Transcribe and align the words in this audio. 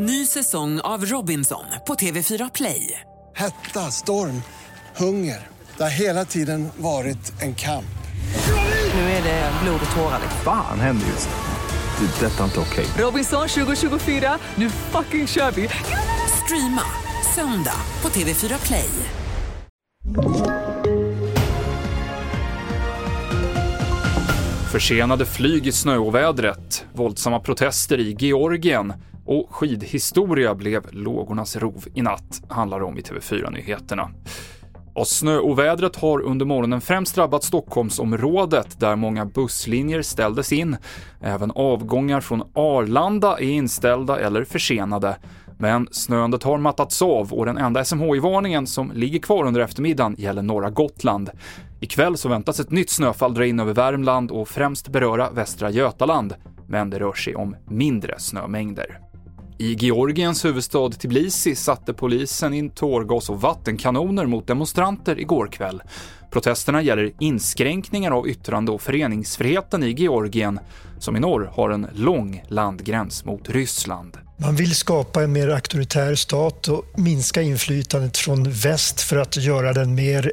Ny 0.00 0.26
säsong 0.26 0.80
av 0.80 1.04
Robinson 1.04 1.64
på 1.86 1.94
TV4 1.94 2.50
Play. 2.54 3.00
Hetta, 3.36 3.80
storm, 3.80 4.42
hunger. 4.96 5.46
Det 5.76 5.82
har 5.82 5.90
hela 5.90 6.24
tiden 6.24 6.68
varit 6.76 7.42
en 7.42 7.54
kamp. 7.54 7.98
Nu 8.94 9.00
är 9.00 9.22
det 9.22 9.52
blod 9.62 9.80
och 9.90 9.96
tårar. 9.96 10.20
Fan 10.44 10.80
händer 10.80 11.06
just 11.06 11.28
nu. 11.28 12.06
Det. 12.06 12.26
är 12.26 12.30
Detta 12.30 12.40
är 12.40 12.44
inte 12.44 12.60
okej. 12.60 12.86
Robinson 12.98 13.48
2024, 13.48 14.38
nu 14.54 14.70
fucking 14.70 15.26
kör 15.26 15.50
vi! 15.50 15.68
Streama 16.44 16.82
söndag 17.34 17.80
på 18.00 18.08
TV4 18.08 18.66
Play. 18.66 18.90
Försenade 24.72 25.26
flyg 25.26 25.66
i 25.66 25.72
snöovädret, 25.72 26.84
våldsamma 26.92 27.40
protester 27.40 28.00
i 28.00 28.16
Georgien 28.18 28.92
och 29.28 29.54
skidhistoria 29.54 30.54
blev 30.54 30.86
lågornas 30.90 31.56
rov 31.56 31.84
i 31.94 32.02
natt, 32.02 32.42
handlar 32.48 32.78
det 32.78 32.84
om 32.84 32.98
i 32.98 33.00
TV4-nyheterna. 33.00 34.10
Och 34.94 35.06
snöovädret 35.06 35.96
har 35.96 36.20
under 36.20 36.46
morgonen 36.46 36.80
främst 36.80 37.14
drabbat 37.14 37.44
Stockholmsområdet 37.44 38.80
där 38.80 38.96
många 38.96 39.24
busslinjer 39.24 40.02
ställdes 40.02 40.52
in. 40.52 40.76
Även 41.20 41.50
avgångar 41.50 42.20
från 42.20 42.42
Arlanda 42.54 43.38
är 43.38 43.50
inställda 43.50 44.20
eller 44.20 44.44
försenade. 44.44 45.16
Men 45.58 45.88
snöandet 45.90 46.42
har 46.42 46.58
mattats 46.58 47.02
av 47.02 47.32
och 47.32 47.46
den 47.46 47.58
enda 47.58 47.84
SMHI-varningen 47.84 48.66
som 48.66 48.92
ligger 48.92 49.18
kvar 49.18 49.46
under 49.46 49.60
eftermiddagen 49.60 50.14
gäller 50.18 50.42
norra 50.42 50.70
Gotland. 50.70 51.30
Ikväll 51.80 52.16
så 52.16 52.28
väntas 52.28 52.60
ett 52.60 52.70
nytt 52.70 52.90
snöfall 52.90 53.34
dra 53.34 53.46
in 53.46 53.60
över 53.60 53.74
Värmland 53.74 54.30
och 54.30 54.48
främst 54.48 54.88
beröra 54.88 55.30
Västra 55.30 55.70
Götaland, 55.70 56.34
men 56.66 56.90
det 56.90 56.98
rör 56.98 57.12
sig 57.12 57.34
om 57.36 57.56
mindre 57.68 58.14
snömängder. 58.18 59.07
I 59.60 59.74
Georgiens 59.74 60.44
huvudstad 60.44 60.90
Tbilisi 60.90 61.54
satte 61.54 61.94
polisen 61.94 62.54
in 62.54 62.70
tårgas 62.70 63.30
och 63.30 63.40
vattenkanoner 63.40 64.26
mot 64.26 64.46
demonstranter 64.46 65.20
igår 65.20 65.46
kväll. 65.46 65.82
Protesterna 66.30 66.82
gäller 66.82 67.12
inskränkningar 67.18 68.10
av 68.10 68.28
yttrande 68.28 68.72
och 68.72 68.82
föreningsfriheten 68.82 69.82
i 69.82 69.90
Georgien, 69.90 70.60
som 70.98 71.16
i 71.16 71.20
norr 71.20 71.50
har 71.54 71.70
en 71.70 71.86
lång 71.92 72.44
landgräns 72.48 73.24
mot 73.24 73.48
Ryssland. 73.48 74.27
Man 74.40 74.56
vill 74.56 74.74
skapa 74.74 75.22
en 75.22 75.32
mer 75.32 75.48
auktoritär 75.48 76.14
stat 76.14 76.68
och 76.68 76.84
minska 76.94 77.42
inflytandet 77.42 78.16
från 78.16 78.50
väst 78.50 79.00
för 79.00 79.16
att 79.16 79.36
göra 79.36 79.72
den 79.72 79.94
mer 79.94 80.32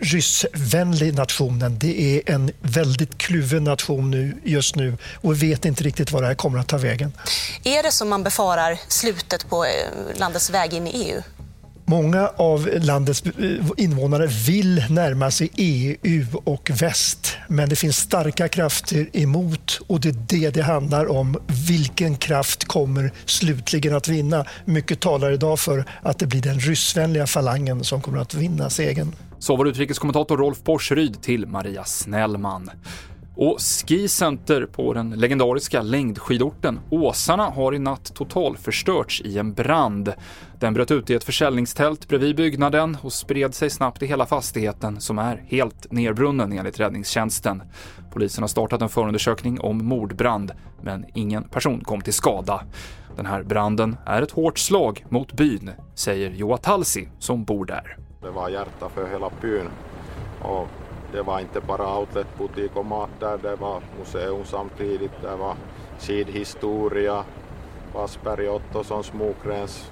ryssvänlig 0.00 1.14
nationen. 1.14 1.78
Det 1.78 2.00
är 2.00 2.34
en 2.34 2.50
väldigt 2.60 3.18
kluven 3.18 3.64
nation 3.64 4.10
nu, 4.10 4.36
just 4.44 4.76
nu 4.76 4.96
och 5.14 5.42
vi 5.42 5.48
vet 5.48 5.64
inte 5.64 5.84
riktigt 5.84 6.12
var 6.12 6.20
det 6.22 6.26
här 6.26 6.34
kommer 6.34 6.58
att 6.58 6.68
ta 6.68 6.78
vägen. 6.78 7.12
Är 7.64 7.82
det 7.82 7.92
som 7.92 8.08
man 8.08 8.22
befarar 8.22 8.78
slutet 8.88 9.48
på 9.50 9.64
eh, 9.64 9.70
landets 10.18 10.50
väg 10.50 10.74
in 10.74 10.86
i 10.86 10.90
EU? 10.90 11.22
Många 11.84 12.28
av 12.36 12.68
landets 12.82 13.22
eh, 13.26 13.66
invånare 13.76 14.26
vill 14.26 14.84
närma 14.90 15.30
sig 15.30 15.50
EU 15.56 16.26
och 16.44 16.70
väst, 16.82 17.36
men 17.48 17.68
det 17.68 17.76
finns 17.76 17.96
starka 17.96 18.48
krafter 18.48 19.08
emot 19.12 19.80
och 19.86 20.00
det 20.00 20.08
är 20.08 20.16
det 20.28 20.50
det 20.50 20.62
handlar 20.62 21.10
om. 21.10 21.36
Vilken 21.68 22.16
kraft 22.16 22.64
kommer 22.64 23.12
slutligen 23.24 23.96
att 23.96 24.08
vinna? 24.08 24.44
Mycket 24.64 25.00
talar 25.00 25.32
idag 25.32 25.60
för 25.60 25.84
att 26.02 26.18
det 26.18 26.26
blir 26.26 26.42
den 26.42 26.60
ryssvänliga 26.60 27.26
falangen 27.26 27.84
som 27.84 28.00
kommer 28.00 28.18
att 28.18 28.34
vinna 28.34 28.70
segern. 28.70 29.12
Så 29.38 29.56
var 29.56 29.66
utrikeskommentator 29.66 30.36
Rolf 30.36 30.62
Porseryd 30.64 31.22
till 31.22 31.46
Maria 31.46 31.84
Snellman. 31.84 32.70
Och 33.36 33.58
skicenter 33.60 34.66
på 34.66 34.92
den 34.92 35.10
legendariska 35.10 35.82
längdskidorten 35.82 36.80
Åsarna 36.90 37.42
har 37.42 37.74
i 37.74 37.78
natt 37.78 38.14
totalförstörts 38.14 39.20
i 39.20 39.38
en 39.38 39.52
brand. 39.52 40.12
Den 40.60 40.74
bröt 40.74 40.90
ut 40.90 41.10
i 41.10 41.14
ett 41.14 41.24
försäljningstält 41.24 42.08
bredvid 42.08 42.36
byggnaden 42.36 42.96
och 43.02 43.12
spred 43.12 43.54
sig 43.54 43.70
snabbt 43.70 44.02
i 44.02 44.06
hela 44.06 44.26
fastigheten 44.26 45.00
som 45.00 45.18
är 45.18 45.44
helt 45.46 45.92
nerbrunnen 45.92 46.52
enligt 46.52 46.80
räddningstjänsten. 46.80 47.62
Polisen 48.12 48.42
har 48.42 48.48
startat 48.48 48.82
en 48.82 48.88
förundersökning 48.88 49.60
om 49.60 49.84
mordbrand, 49.84 50.52
men 50.82 51.04
ingen 51.14 51.44
person 51.44 51.80
kom 51.84 52.00
till 52.00 52.14
skada. 52.14 52.64
Den 53.16 53.26
här 53.26 53.42
branden 53.42 53.96
är 54.06 54.22
ett 54.22 54.30
hårt 54.30 54.58
slag 54.58 55.04
mot 55.08 55.32
byn, 55.32 55.70
säger 55.94 56.30
Joa 56.30 56.56
Talsi 56.56 57.08
som 57.18 57.44
bor 57.44 57.64
där. 57.64 57.96
Det 58.22 58.30
var 58.30 58.48
hjärta 58.48 58.88
för 58.88 59.10
hela 59.10 59.30
byn 59.40 59.68
och 60.42 60.68
det 61.12 61.22
var 61.22 61.40
inte 61.40 61.60
bara 61.60 61.98
outletbutik 61.98 62.76
och 62.76 62.86
mat 62.86 63.10
där, 63.20 63.38
det 63.42 63.56
var 63.56 63.82
museum 63.98 64.44
samtidigt, 64.44 65.22
det 65.22 65.36
var 65.36 65.56
skidhistoria, 65.98 67.24
Wassberg 67.94 68.48
Ottosson, 68.48 69.04
Smokrens, 69.04 69.90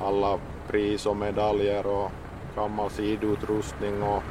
alla 0.00 0.38
pris 0.68 1.06
och 1.06 1.16
medaljer 1.16 1.86
och 1.86 2.10
gammal 2.56 2.90
sidutrustning 2.90 4.02
och 4.02 4.22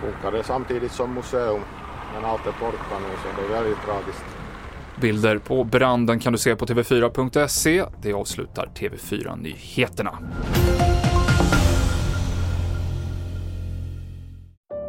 funkade 0.00 0.42
samtidigt 0.42 0.92
som 0.92 1.14
museum. 1.14 1.60
Men 2.14 2.24
allt 2.24 2.46
är 2.46 2.54
borta 2.60 2.98
nu 2.98 3.16
så 3.22 3.40
det 3.40 3.46
är 3.46 3.62
väldigt 3.62 3.84
tragiskt. 3.84 4.24
Bilder 5.00 5.38
på 5.38 5.64
branden 5.64 6.20
kan 6.20 6.32
du 6.32 6.38
se 6.38 6.56
på 6.56 6.66
tv4.se. 6.66 7.84
Det 8.02 8.12
avslutar 8.12 8.68
TV4-nyheterna. 8.74 10.18